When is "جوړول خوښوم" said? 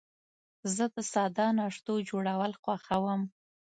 2.09-3.21